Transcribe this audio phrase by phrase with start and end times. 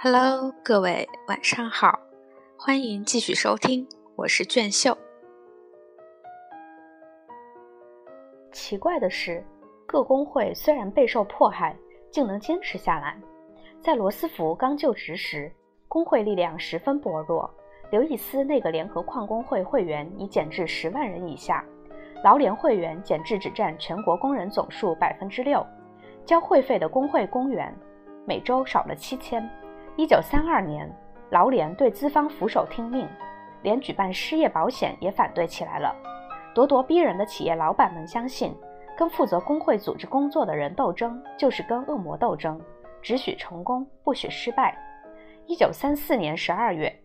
[0.00, 1.98] Hello，各位晚上好，
[2.56, 4.96] 欢迎继续收听，我是卷秀。
[8.52, 9.44] 奇怪的是，
[9.88, 11.76] 各工会虽然备受迫害，
[12.12, 13.20] 竟能坚持下来。
[13.80, 15.52] 在罗斯福刚就职时，
[15.88, 17.52] 工会力量十分薄弱，
[17.90, 21.64] 刘易斯那个联合矿工会会员已减至十万人以下，
[22.22, 25.66] 劳联会员减至只占全国工人总数百分之六，
[26.24, 27.76] 交会费的工会工员
[28.24, 29.42] 每周少了七千。
[29.98, 30.88] 一九三二年，
[31.30, 33.04] 劳联对资方俯首听命，
[33.62, 35.92] 连举办失业保险也反对起来了。
[36.54, 38.56] 咄咄逼人的企业老板们相信，
[38.96, 42.60] 跟负责工会组织工作的人斗争，就是跟恶魔斗争，
[43.02, 44.78] 只许成功，不许失败。
[45.46, 46.96] 一九三四年十二月，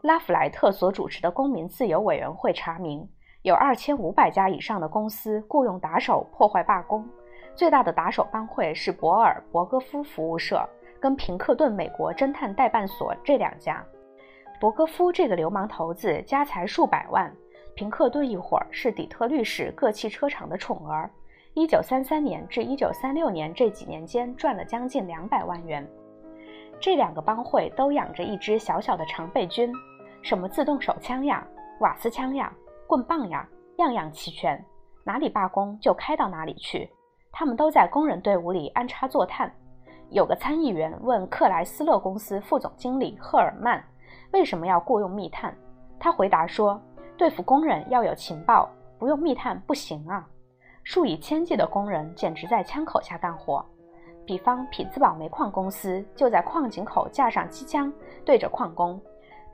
[0.00, 3.06] 拉弗莱特所主持的公民自由委员会查明，
[3.42, 7.06] 有二千五百家以上的公司雇佣打手破坏罢工，
[7.54, 10.66] 最大的打手帮会是博尔伯格夫服务社。
[11.00, 13.84] 跟平克顿美国侦探代办所这两家，
[14.60, 17.32] 伯格夫这个流氓头子家财数百万，
[17.74, 21.10] 平克顿一伙儿是底特律市各汽车厂的宠儿。
[21.54, 25.86] 一九三三年至一九三六年这几年间赚了将近两百万元。
[26.80, 29.72] 这两个帮会都养着一支小小的常备军，
[30.22, 31.44] 什么自动手枪呀、
[31.80, 32.52] 瓦斯枪呀、
[32.86, 34.64] 棍棒呀，样样齐全，
[35.04, 36.88] 哪里罢工就开到哪里去。
[37.32, 39.52] 他们都在工人队伍里安插坐探。
[40.10, 43.82] 有个参议员问克莱斯勒公司副总经理赫尔曼
[44.32, 45.54] ：“为什么要雇佣密探？”
[46.00, 46.80] 他回答说
[47.16, 50.26] ：“对付工人要有情报，不用密探不行啊！”
[50.82, 53.64] 数以千计的工人简直在枪口下干活。
[54.24, 57.92] 比方匹兹堡煤矿公司就在矿井口架上机枪，
[58.24, 59.00] 对着矿工。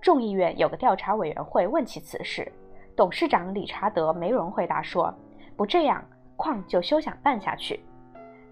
[0.00, 2.50] 众议院有个调查委员会问起此事，
[2.94, 5.12] 董事长理查德梅荣回答说
[5.56, 6.04] ：“不这样，
[6.36, 7.84] 矿就休想办下去。”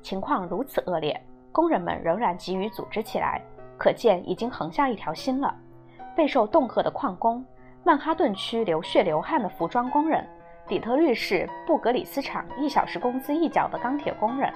[0.03, 1.21] 情况如此恶劣。
[1.53, 3.41] 工人们仍然急于组织起来，
[3.79, 5.55] 可见已经横下一条心了。
[6.17, 7.45] 备受恫吓的矿工，
[7.85, 10.27] 曼哈顿区流血流汗的服装工人，
[10.67, 14.53] 底特律市布格里斯厂一小时工资一角的钢铁工人，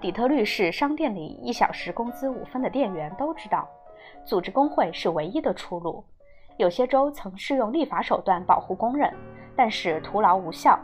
[0.00, 3.68] 底特律市商店里一小时工资五分的店员都知道，
[4.24, 6.04] 组织工会是唯一的出路。
[6.56, 9.12] 有些州曾试用立法手段保护工人，
[9.54, 10.78] 但是徒劳无效。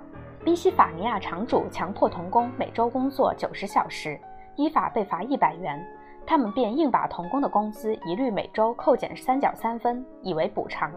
[0.44, 4.21] 宾夕法尼亚厂主强迫童工每周工作九十小时。
[4.56, 5.84] 依法被罚一百元，
[6.26, 10.92] 他们便硬把童工的工资一律每周扣减三角三分，以为补偿。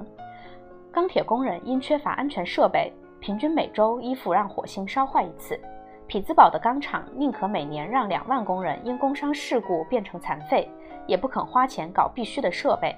[0.92, 5.60] 钢铁工人因缺乏安全设备，平均每周衣服让火星烧坏一次。
[6.08, 10.70] 匹兹堡的钢厂宁可每年让两万工人因工伤事故变成残废，
[11.06, 12.96] 也不肯花钱搞必须的设备。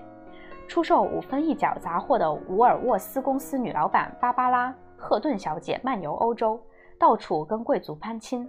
[0.67, 6.61] 出售五分一角杂货的伍尔沃斯公司女老板芭芭拉·赫顿小姐漫游欧洲，
[6.99, 8.47] 到处跟贵族攀亲。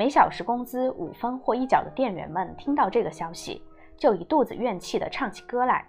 [0.00, 3.62] 每小时工资五分或一角的店员们听到这个消息，
[3.98, 5.86] 就一肚子怨气地唱起歌来。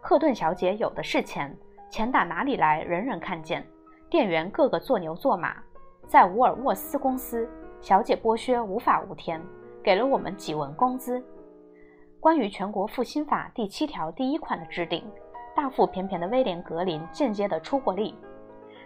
[0.00, 1.52] 赫顿小姐有的是钱，
[1.90, 3.66] 钱打哪里来，人人看见。
[4.08, 5.56] 店员个个做牛做马。
[6.06, 9.42] 在沃尔沃斯公司，小姐剥削无法无天，
[9.82, 11.20] 给了我们几文工资。
[12.20, 15.04] 关于全国复兴法第七条第一款的制定，
[15.56, 18.14] 大腹便便的威廉格林间接的出过力。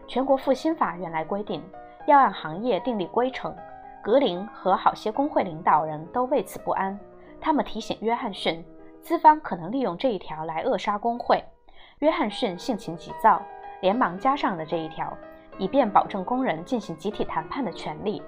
[0.08, 1.62] 全国复兴法原来规定
[2.06, 3.54] 要按行业订立规程。
[4.02, 6.98] 格林和好些工会领导人都为此不安，
[7.40, 8.64] 他们提醒约翰逊，
[9.00, 11.42] 资方可能利用这一条来扼杀工会。
[12.00, 13.40] 约翰逊性情急躁，
[13.80, 15.16] 连忙加上了这一条，
[15.56, 18.20] 以便保证工人进行集体谈判的权利。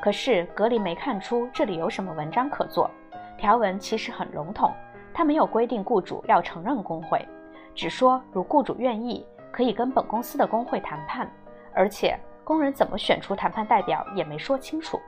[0.00, 2.88] 可是格林没看出这里有什么文章可做，
[3.36, 4.72] 条文其实很笼统，
[5.12, 7.26] 他没有规定雇主要承认工会，
[7.74, 11.28] 只说如雇主愿意，可以跟本公司的工会谈判，
[11.74, 15.00] 而且工人怎么选出谈判代表也没说清楚。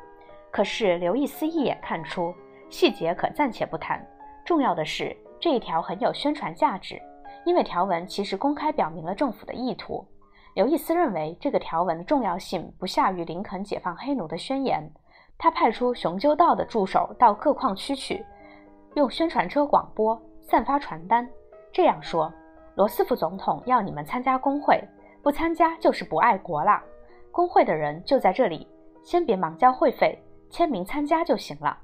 [0.51, 2.35] 可是刘易斯一眼看出
[2.71, 4.05] 细节，可暂且不谈。
[4.45, 7.01] 重要的是这一条很有宣传价值，
[7.45, 10.05] 因为条文其实公开表明了政府的意图。
[10.55, 14.91] 刘易斯认为这个条文的重要性不下于林肯解放黑奴的宣言。
[15.37, 18.25] 他派出雄赳道的助手到各矿区去，
[18.95, 21.29] 用宣传车广播、散发传单，
[21.71, 22.33] 这样说
[22.75, 24.83] ：“罗斯福总统要你们参加工会，
[25.23, 26.83] 不参加就是不爱国了。
[27.31, 28.67] 工会的人就在这里，
[29.05, 31.77] 先别忙交会费。”签名参加就行了。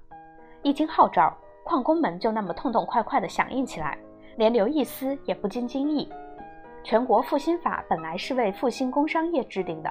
[0.62, 3.98] 一经号召，矿工们就那么痛痛快快地响应起来，
[4.36, 6.10] 连刘易斯也不禁惊异。
[6.82, 9.90] 全国复兴法本来是为复兴工商业制定的，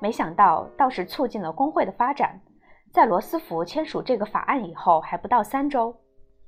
[0.00, 2.40] 没想到倒是促进了工会的发展。
[2.92, 5.94] 在罗斯福签署这个法案以后，还不到三周，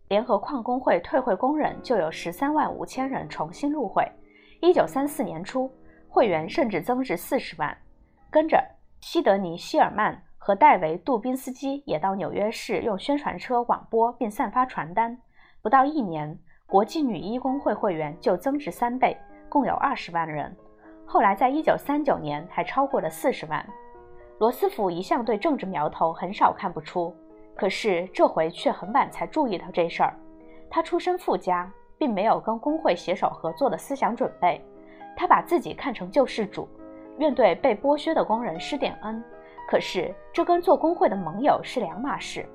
[0.09, 4.05] 联合矿工会退会工人就有十三万五千人重新入会。
[4.61, 5.71] 一九三四年初，
[6.09, 7.77] 会员甚至增至四十万。
[8.31, 8.63] 跟着
[9.01, 10.21] 西德尼·希尔曼。
[10.47, 15.17] 和戴维·杜宾斯基也到纽约市用宣传车广播并散发传单。
[15.63, 19.17] 不到一年，国际女医工会会员就增至三倍，
[19.49, 20.55] 共有二十万人。
[21.07, 23.67] 后来在一九三九年还超过了四十万。
[24.37, 27.17] 罗斯福一向对政治苗头很少看不出，
[27.57, 30.15] 可是这回却很晚才注意到这事儿。
[30.69, 34.63] 他出身富家，并没有跟工会携手合作的思想准备。
[35.17, 36.69] 他把自己看成救世主，
[37.17, 39.25] 愿对被剥削的工人施点恩。
[39.69, 42.47] 可是这跟做工会的盟友是两码事。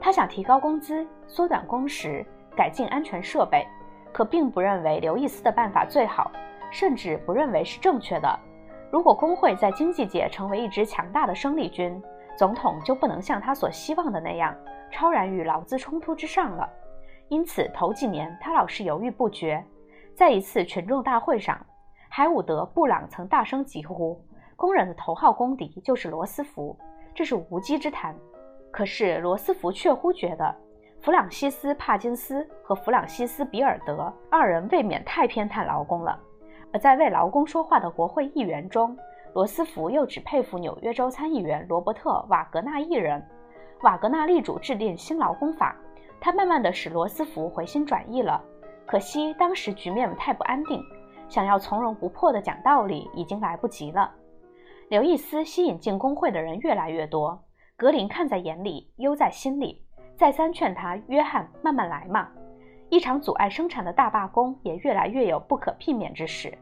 [0.00, 2.24] 他想提高工资、缩短工时、
[2.54, 3.66] 改进安全设备，
[4.12, 6.30] 可并不认为刘易斯的办法最好，
[6.70, 8.38] 甚至不认为是正确的。
[8.90, 12.00] 如果工会在经济界成为一支强大的生力军，
[12.36, 14.54] 总统就不能像他所希望的那样
[14.90, 16.68] 超然于劳资冲突之上了。
[17.28, 19.64] 因此，头几年他老是犹豫不决。
[20.14, 21.58] 在一次群众大会上，
[22.08, 24.20] 海伍德·布朗曾大声疾呼
[24.56, 26.76] ：“工人的头号公敌就是罗斯福，
[27.14, 28.16] 这是无稽之谈。”
[28.72, 30.54] 可是罗斯福却乎觉得，
[31.00, 36.18] 弗朗西斯·帕金斯和弗朗西斯·比尔德二人未免太偏袒劳工了。
[36.72, 38.94] 而在为劳工说话的国会议员中，
[39.32, 43.24] 罗斯福又只佩服纽约州参议员罗伯特·瓦格纳一人。
[43.82, 45.76] 瓦格纳力主制定新劳工法，
[46.20, 48.42] 他慢慢地使罗斯福回心转意了。
[48.84, 50.82] 可惜当时局面太不安定，
[51.28, 54.10] 想要从容不迫地讲道理已经来不及了。
[54.88, 57.42] 刘易斯吸引进工会的人越来越多。
[57.76, 59.82] 格林看在眼里，忧在心里，
[60.16, 62.28] 再三劝他：“约翰，慢慢来嘛。”
[62.88, 66.56] 一场阻碍生产的大罢工也越来越有不可避免之势。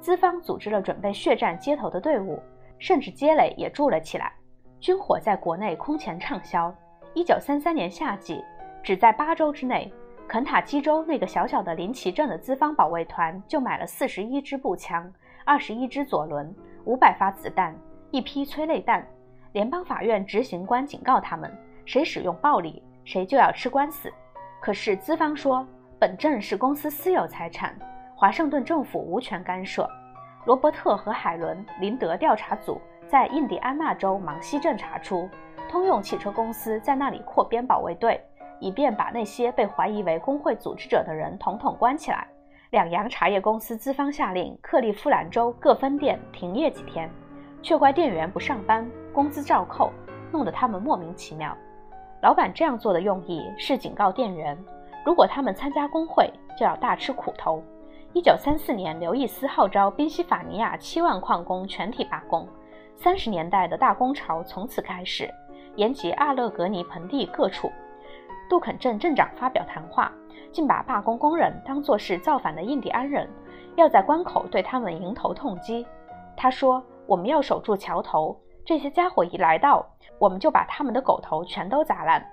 [0.00, 2.42] 资方组织了准备血战街头的队伍，
[2.80, 4.32] 甚至街垒也筑了起来。
[4.80, 6.74] 军火在国内空前畅销。
[7.14, 8.42] 一九三三年夏季，
[8.82, 9.92] 只在八周之内，
[10.26, 15.12] 肯塔基州那个小小的林奇镇的资方保卫团就买了四十一支步枪、
[15.44, 16.52] 二十一支左轮、
[16.84, 17.74] 五百发子弹、
[18.10, 19.06] 一批催泪弹。
[19.52, 21.52] 联邦法院执行官警告他们：
[21.84, 24.12] 谁使用暴力，谁就要吃官司。
[24.60, 25.66] 可是资方说，
[25.98, 27.76] 本镇是公司私有财产，
[28.14, 29.88] 华盛顿政府无权干涉。
[30.46, 35.28] 罗伯特和海伦·林德调查组在印第安纳州芒西镇查出，
[35.68, 38.20] 通用汽车公司在那里扩编保卫队，
[38.58, 42.26] 以便把那些被怀疑为工会组织者的人统统关起来。
[42.70, 47.10] 两洋茶叶公司资方下令克利夫兰州各分店停业几天。
[47.62, 49.92] 却怪店员不上班，工资照扣，
[50.32, 51.54] 弄得他们莫名其妙。
[52.22, 54.56] 老板这样做的用意是警告店员，
[55.04, 57.62] 如果他们参加工会，就要大吃苦头。
[58.14, 62.48] 一九三四年，刘易斯号召宾夕法尼亚七万矿工全体罢工，
[62.96, 65.28] 三十年代的大工潮从此开始，
[65.74, 67.70] 延及阿勒格尼盆地各处。
[68.50, 70.12] 杜肯镇镇长发表谈话，
[70.52, 73.26] 竟把罢工工人当作是造反的印第安人，
[73.76, 75.86] 要在关口对他们迎头痛击。
[76.36, 76.84] 他说。
[77.06, 79.84] 我们要守住桥头，这些家伙一来到，
[80.16, 82.24] 我们就把他们的狗头全都砸烂。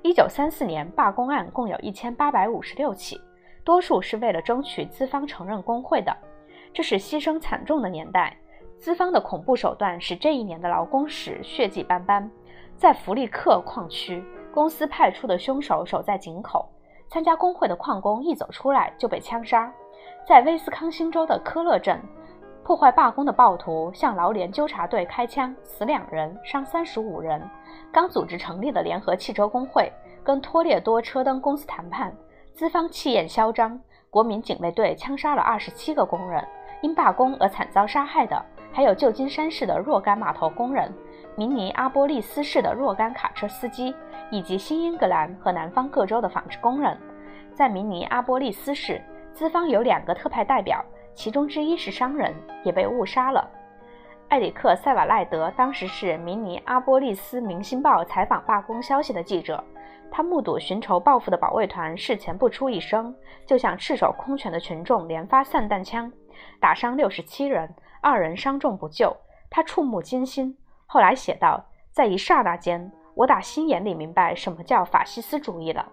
[0.00, 3.20] 一九三四年罢工案共有一千八百五十六起，
[3.64, 6.16] 多数是为了争取资方承认工会的。
[6.72, 8.34] 这是牺牲惨重的年代，
[8.78, 12.30] 资方的恐怖手段使这一年的劳工史血迹斑斑。
[12.78, 16.68] 在弗利克矿区，公司派出的凶手守在井口，
[17.10, 19.70] 参加工会的矿工一走出来就被枪杀。
[20.24, 22.00] 在威斯康星州的科勒镇。
[22.62, 27.42] 破坏罢工的暴徒向劳联纠察队开枪，死两人，伤三十五人。
[27.92, 29.92] 刚组织成立的联合汽车工会
[30.22, 32.10] 跟托列多车灯公司谈判，
[32.54, 33.78] 资方气焰嚣张，
[34.08, 36.42] 国民警卫队枪杀了二十七个工人。
[36.80, 38.42] 因罢工而惨遭杀害的
[38.72, 40.90] 还有旧金山市的若干码头工人、
[41.36, 43.94] 明尼阿波利斯市的若干卡车司机，
[44.30, 46.96] 以及新英格兰和南方各州的纺织工人。
[47.54, 49.00] 在明尼阿波利斯市，
[49.32, 50.84] 资方有两个特派代表。
[51.14, 53.48] 其中之一是商人，也被误杀了。
[54.30, 59.62] 埃里克·塞瓦赖德当时是明尼阿波利斯《明星报》采访罢工消息的记者，
[60.10, 63.14] 他目睹寻仇报复的保卫团事前不出一声，
[63.46, 66.10] 就向赤手空拳的群众连发散弹枪，
[66.58, 69.16] 打伤六十七人，二人伤重不救。
[69.48, 70.56] 他触目惊心。
[70.86, 75.86] 后来写道：“在一刹那间，我打心眼里明白什么叫法西斯主义了。”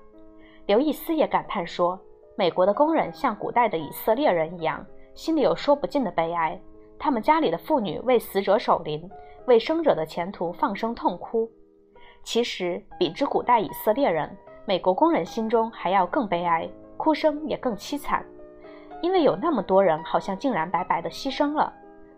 [0.68, 2.00] 刘易斯也感叹说
[2.38, 6.58] ：“美国的工人像古代的以色列人一样。”心里有说不尽的悲哀，
[6.98, 9.10] 他们家里的妇女为死者守灵，
[9.46, 11.52] 为生者的前途放声痛哭。
[12.24, 14.34] 其实，比之古代以色列人，
[14.66, 18.26] 美国工人心中还要更悲哀，哭声也更凄惨，
[19.02, 21.74] 因为有那么多人好像竟然白白的牺牲了。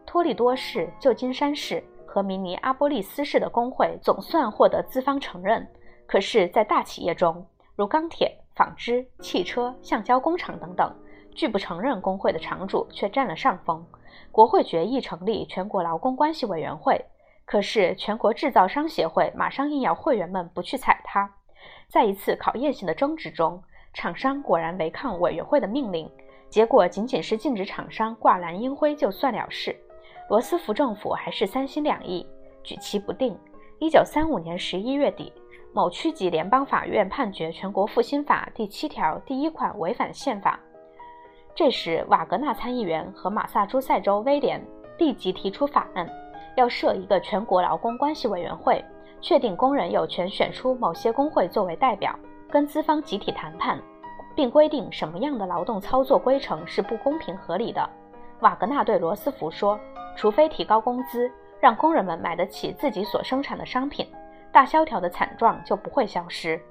[0.05, 1.83] 托利多市、旧金山市
[2.13, 5.67] 和明尼阿波利斯市的工会总算获得资方承认，
[6.05, 7.43] 可是，在大企业中，
[7.75, 10.95] 如钢铁、纺织、汽车、橡胶工厂等等。
[11.33, 13.83] 拒不承认工会的厂主却占了上风。
[14.31, 17.03] 国会决议成立全国劳工关系委员会，
[17.45, 21.27] 可是全国制造商协会马上硬要会员们不去踩它。
[21.87, 23.59] 在一次考验性的争执中，
[23.91, 26.07] 厂商果然违抗委员会的命令，
[26.47, 29.75] 结果仅仅是禁止厂商挂蓝鹰徽就算了事。
[30.29, 32.25] 罗斯福政府还是三心两意，
[32.63, 33.37] 举棋不定。
[33.79, 35.31] 一九三五年十一月底，
[35.73, 40.57] 某区级联邦法院判决《全国复兴法》第七条第一款违反宪法。
[41.53, 44.65] 这时，瓦格纳参议员和马萨诸塞州威廉
[44.97, 46.09] 立即提出法案，
[46.55, 48.83] 要设一个全国劳工关系委员会，
[49.19, 52.17] 确定工人有权选出某些工会作为代表，
[52.49, 53.77] 跟资方集体谈判，
[54.33, 57.87] 并规定什么样的劳动操作规程是不公平合理的。
[58.43, 59.79] 瓦格纳对罗斯福说
[60.17, 61.31] ：“除非提高工资，
[61.61, 64.05] 让工人们买得起自己所生产的商品，
[64.51, 66.61] 大萧条的惨状就不会消失。”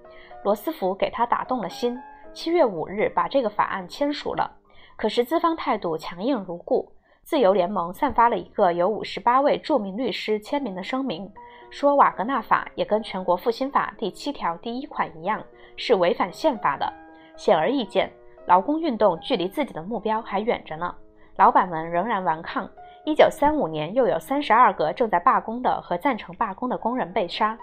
[0.45, 1.99] 罗斯福给他打动了心，
[2.35, 4.51] 七月五日把这个法案签署了。
[4.97, 6.93] 可是资方态度强硬如故。
[7.23, 11.33] 自由联盟散发了一个由五十八位著名律师签名的声明，
[11.71, 15.43] 说瓦格纳法也跟全国复兴法第七条第一款一样，
[15.77, 16.93] 是违反宪法的。
[17.35, 18.13] 显而易见，
[18.47, 20.93] 劳工运动距离自己的目标还远着呢。
[21.37, 22.69] 老板们仍然顽抗。
[23.05, 27.59] 一九三五年，又有三十二个正在罢工的和赞成罢工的工人被杀。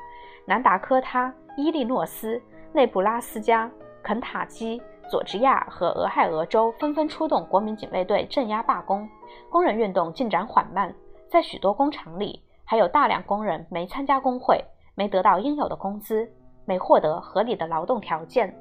[0.45, 2.41] 南达科他、伊利诺斯、
[2.73, 3.69] 内布拉斯加、
[4.01, 4.81] 肯塔基。
[5.09, 9.09] 佐治亚和俄亥俄州纷纷出动国民警卫队镇压罢工，
[9.49, 10.93] 工人运动进展缓慢。
[11.27, 16.31] 在许多工厂里，还有大量工人没参加工会，没得到应有的工资，
[16.63, 18.55] 没获得合理的劳动条件。